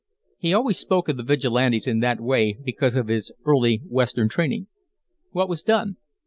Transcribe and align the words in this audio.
He 0.39 0.51
always 0.51 0.79
spoke 0.79 1.09
of 1.09 1.17
the 1.17 1.21
Vigilantes 1.21 1.85
in 1.85 1.99
that 1.99 2.19
way, 2.19 2.57
because 2.65 2.95
of 2.95 3.07
his 3.07 3.31
early 3.45 3.83
Western 3.87 4.29
training. 4.29 4.65
"What 5.29 5.47
was 5.47 5.61
done?" 5.61 5.97